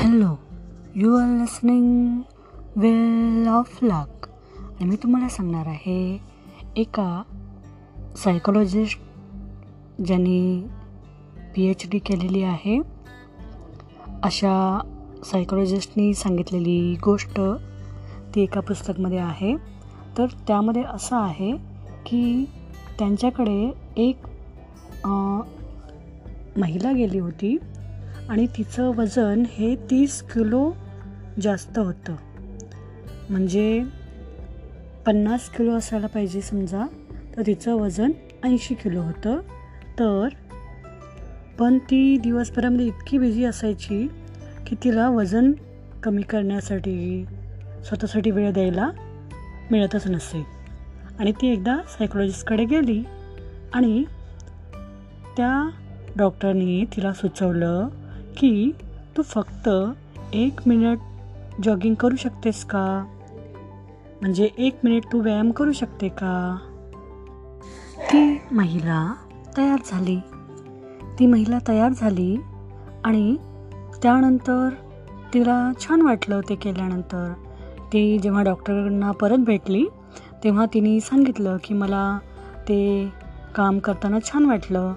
Hello 0.00 0.34
you 0.94 1.14
are 1.16 1.26
listening 1.38 2.18
well 2.76 3.46
of 3.48 3.78
luck 3.82 4.26
आणि 4.26 4.84
मी 4.84 4.96
तुम्हाला 4.96 5.28
सांगणार 5.28 5.66
आहे 5.66 6.18
एका 6.76 7.22
सायकोलॉजिस्ट 8.16 8.98
ज्यांनी 10.06 10.66
पी 11.54 11.64
एच 11.66 11.88
डी 11.90 11.98
केलेली 11.98 12.42
आहे. 12.42 12.78
अशा 14.22 14.80
सायकोलॉजिस्टनी 15.24 16.14
सांगितलेली 16.14 16.96
गोष्ट 17.04 17.40
ती 18.34 18.42
एका 18.42 18.60
पुस्तकमध्ये 18.60 19.18
आहे. 19.18 19.56
तर 20.18 20.26
त्यामध्ये 20.46 20.82
असं 20.82 21.16
आहे 21.16 21.52
की 22.06 22.44
त्यांच्याकडे 22.98 23.72
एक 23.96 24.26
महिला 26.56 26.92
गेली 26.92 27.18
होती. 27.18 27.56
आणि 28.28 28.46
तिचं 28.46 28.88
वजन 28.88 29.42
हे 29.48 29.76
तीस 29.76 30.22
किलो 30.22 30.72
जास्त 31.40 31.78
होतं. 31.78 32.16
म्हणजे 33.30 33.84
पन्नास 35.06 35.48
किलो 35.48 35.72
असायला 35.72 36.06
पाहिजे 36.06 36.40
समजा 36.40 36.86
तर 37.36 37.42
तिचं 37.46 37.74
वजन 37.74 38.10
ऐंशी 38.44 38.74
किलो 38.74 39.02
होतं. 39.02 39.40
तर 39.98 40.28
पण 41.58 41.78
ती 41.78 42.18
दिवसभरामध्ये 42.18 42.86
इतकी 42.86 43.18
बिझी 43.18 43.44
असायची 43.44 44.08
की 44.66 44.76
तिला 44.84 45.08
वजन 45.08 45.52
कमी 46.02 46.22
करण्यासाठी 46.22 47.26
स्वतःसाठी 47.84 48.30
वेळ 48.30 48.52
द्यायला 48.52 48.90
मिळतच 49.70 50.06
नसे. 50.06 50.46
आणि 51.18 51.32
ती 51.32 51.48
एकदा 51.48 51.78
सायकोलॉजिस्टकडे 51.88 52.64
गेली 52.64 53.02
आणि 53.72 54.04
त्या 55.36 55.70
डॉक्टरनी 56.16 56.84
तिला 56.84 57.12
सुचवलं 57.12 57.88
की 58.38 58.72
तू 59.16 59.22
फक्त 59.22 59.68
एक 60.32 60.60
मिनिट 60.66 60.98
जॉगिंग 61.62 61.94
करू 61.94 62.16
शकतेस 62.16 62.64
का? 62.64 63.06
म्हणजे 64.20 64.50
एक 64.58 64.76
मिनिट 64.84 65.04
तू 65.12 65.20
व्यायाम 65.20 65.50
करू 65.50 65.72
शकते 65.72 66.08
का? 66.08 66.58
ती 68.12 68.40
महिला 68.52 69.14
तयार 69.56 69.78
झाली. 69.86 70.20
ती 71.18 71.26
महिला 71.26 71.58
तयार 71.68 71.92
झाली 71.92 72.36
आणि 73.04 73.36
त्यानंतर 74.02 74.68
तिला 75.34 75.72
छान 75.80 76.02
वाटलं 76.02 76.40
ते 76.48 76.54
केल्यानंतर. 76.54 77.32
ती 77.92 78.18
जेव्हा 78.18 78.42
डॉक्टरांना 78.42 79.12
परत 79.12 79.38
भेटली 79.38 79.86
तेव्हा 80.44 80.66
तिने 80.74 81.00
सांगितलं 81.00 81.56
की 81.64 81.74
मला 81.74 82.18
ते 82.68 83.12
काम 83.54 83.78
करताना 83.78 84.18
छान 84.20 84.44
वाटलं. 84.44 84.92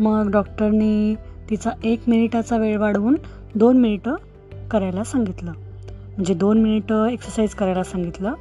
मग 0.00 0.30
डॉक्टरनी 0.30 1.14
तिचा 1.50 1.70
एक 1.84 2.08
मिनिटाचा 2.08 2.56
वेळ 2.56 2.76
वाढवून 2.78 3.16
दोन 3.54 3.80
मिनिटं 3.80 4.14
करायला 4.70 5.04
सांगितलं. 5.04 5.50
म्हणजे 5.50 6.34
दोन 6.34 6.60
मिनिटं 6.60 7.06
एक्सरसाइज 7.06 7.54
करायला 7.54 7.82
सांगितलं. 7.84 8.34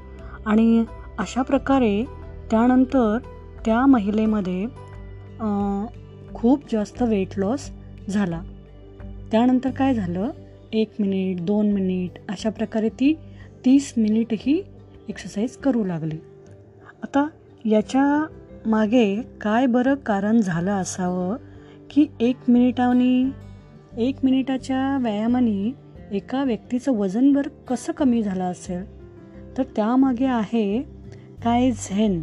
आणि 0.46 0.84
अशा 1.20 1.42
प्रकारे 1.42 2.04
त्यानंतर 2.52 3.18
त्या 3.66 3.86
महिलेमध्ये 3.86 4.66
खूप 6.34 6.64
जास्त 6.72 7.02
वेट 7.02 7.38
लॉस 7.38 7.70
झाला. 8.10 8.42
त्यानंतर 9.32 9.70
काय 9.70 9.94
झालं? 9.94 10.30
एक 10.74 10.92
मिनिट 11.00 11.42
दोन 11.42 11.72
मिनिट 11.72 12.20
अशा 12.30 12.50
प्रकारे 12.50 12.90
ती 12.90 13.14
तीस 13.66 13.94
मिनिटही 13.98 14.62
एक्सरसाइज 15.10 15.56
करू 15.58 15.84
लागली. 15.86 16.18
आता 17.04 17.28
याच्या 17.66 18.26
मागे 18.66 19.16
काय 19.42 19.66
बरं 19.66 19.96
कारण 19.96 20.40
झालं 20.42 20.72
असावं? 20.72 21.36
की 21.92 22.08
एक 22.20 22.38
मिनिटाने 22.48 23.32
एक 23.98 24.16
मिनिटाच्या 24.24 24.98
व्यायामाने 25.02 25.76
एका 26.12 26.44
व्यक्तीचं 26.44 26.92
वजनभर 26.92 27.48
कसं 27.68 27.94
कमी 27.94 28.24
झालं 28.24 28.44
असेल? 28.44 28.84
तर 29.58 29.64
त्यामागे 29.64 30.26
आहे 30.26 30.82
काय 31.44 31.72
झेन 31.72 32.22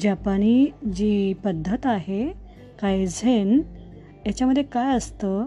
जपानी 0.00 0.66
जी 0.96 1.32
पद्धत 1.32 1.86
आहे 1.86 2.28
काय 2.80 3.06
झेन 3.06 3.62
याच्यामध्ये 4.26 4.62
काय 4.62 4.96
असतं? 4.96 5.46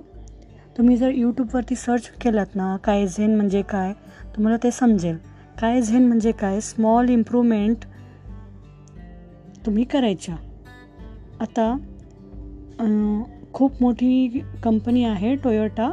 तुम्ही 0.78 0.98
जर 0.98 1.10
यूट्यूबवरती 1.10 1.76
सर्च 1.76 2.10
केलात 2.10 2.56
ना 2.56 2.78
काय 2.78 3.08
झेन 3.08 3.36
म्हणजे 3.36 3.62
काय 3.62 3.94
तुम्हाला 4.36 4.58
ते 4.58 4.72
समजेल. 4.72 5.18
काय 5.62 5.82
झेन 5.82 6.08
म्हणजे 6.08 6.32
काय? 6.32 6.60
स्मॉल 6.60 7.10
इम्प्रूव्हमेंट 7.10 7.78
तुम्ही 9.66 9.84
करायच्या. 9.84 10.36
आता 11.40 11.78
खूप 13.54 13.82
मोठी 13.82 14.42
कंपनी 14.64 15.04
आहे 15.04 15.36
टोयोटा. 15.36 15.92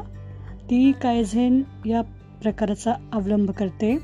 ती 0.71 0.93
कायझेन 0.93 1.63
या 1.87 2.03
प्रकाराचा 2.43 2.95
अवलंब 3.13 3.51
करते. 3.51 3.99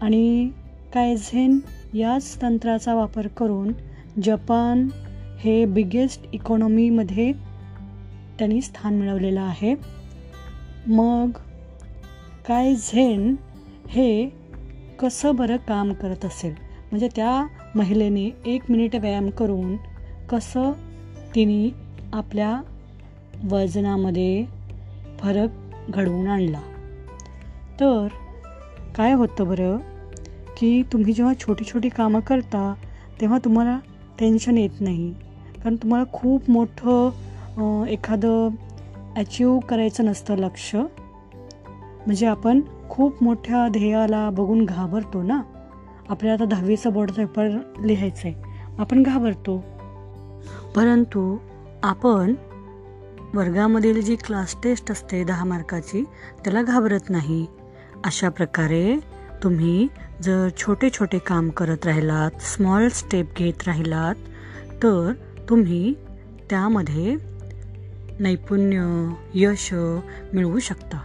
आणि 0.00 0.50
कायझेन 0.94 1.58
याच 1.94 2.42
तंत्राचा 2.42 2.94
वापर 2.94 3.26
करून 3.26 3.72
जपान 4.22 4.88
हे 5.40 5.64
बिगेस्ट 5.64 6.28
इकॉनॉमीमध्ये 6.32 7.32
त्यांनी 8.38 8.60
स्थान 8.62 8.94
मिळवलेलं 8.94 9.40
आहे. 9.40 9.74
मग 10.86 11.30
काय 12.48 12.74
झेन 12.74 13.34
हे 13.88 14.32
कसं 14.98 15.34
बरं 15.36 15.56
काम 15.56 15.92
करत 15.92 16.24
असेल? 16.24 16.54
म्हणजे 16.90 17.08
त्या 17.16 17.46
महिलेने 17.74 18.30
एक 18.46 18.62
मिनिट 18.68 18.96
व्यायाम 18.96 19.30
करून 19.30 19.76
कसं 20.30 20.72
तिने 21.36 21.68
आपल्या 22.12 22.60
वजनामध्ये 23.50 24.44
फरक 25.20 25.48
घडवून 25.90 26.26
आणला. 26.26 26.60
तर 27.80 28.08
काय 28.96 29.12
होतं 29.12 29.48
बरं? 29.48 29.76
की 30.56 30.82
तुम्ही 30.82 31.12
जेव्हा 31.12 31.34
छोटी 31.34 31.64
छोटी 31.64 31.88
कामं 31.88 32.20
करता 32.20 32.74
तेव्हा 33.20 33.38
तुम्हाला 33.38 33.78
टेन्शन 34.20 34.58
येत 34.58 34.80
नाही. 34.80 35.12
कारण 35.62 35.76
तुम्हाला 35.76 36.12
खूप 36.12 36.50
मोठं 36.50 37.84
एखादं 37.84 38.48
अचीव 39.16 39.58
करायचं 39.58 40.04
नसतं 40.04 40.36
लक्ष. 40.36 40.74
म्हणजे 40.74 42.26
आपण 42.26 42.60
खूप 42.88 43.22
मोठ्या 43.22 43.68
ध्येयाला 43.68 44.30
बघून 44.30 44.64
घाबरतो 44.64 45.22
ना? 45.22 45.42
आपल्याला 46.08 46.44
आता 46.44 46.44
दहावीचं 46.44 46.92
बोर्ड 46.92 47.10
पेपर 47.10 47.48
लिहायचं 47.84 48.28
आहे 48.28 48.42
आपण 48.78 49.02
घाबरतो. 49.02 49.64
परंतु 50.76 51.38
आपण 51.82 52.34
वर्गामधील 53.34 54.00
जी 54.00 54.16
क्लास 54.16 54.56
टेस्ट 54.62 54.90
असते 54.90 55.24
दहा 55.24 55.44
मार्काची 55.44 56.02
त्याला 56.44 56.62
घाबरत 56.62 57.10
नाही. 57.10 57.46
अशा 58.04 58.28
प्रकारे 58.28 58.98
तुम्ही 59.42 59.86
जर 60.22 60.48
छोटे 60.56 60.90
छोटे 60.90 61.18
काम 61.18 61.48
करत 61.50 61.86
राहिलात 61.86 62.30
स्मॉल 62.40 62.88
स्टेप 62.88 63.36
घेत 63.36 63.66
राहिलात 63.66 64.14
तर 64.82 65.12
तुम्ही 65.48 65.94
त्यामध्ये 66.50 67.16
नैपुण्य 68.20 68.84
यश 69.34 69.68
मिळवू 70.34 70.58
शकता. 70.58 70.98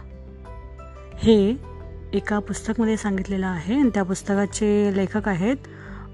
हे 1.18 1.72
एका 2.12 2.38
पुस्तकमध्ये 2.38 2.96
सांगितलेलं 2.96 3.46
आहे 3.46 3.74
आणि 3.74 3.90
त्या 3.94 4.02
पुस्तकाचे 4.02 4.96
लेखक 4.96 5.28
आहेत 5.28 5.56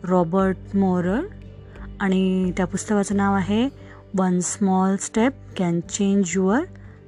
रॉबर्ट 0.05 0.77
मोरर 0.77 1.21
आणि 2.01 2.53
त्या 2.57 2.67
पुस्तकाचं 2.67 3.17
नाव 3.17 3.35
आहे 3.35 3.69
one 4.15 4.39
small 4.41 4.97
step 4.97 5.33
can 5.59 5.81
change 5.81 6.33
your 6.35 6.65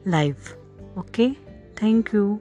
life 0.07 0.55
okay 0.97 1.29
thank you 1.81 2.37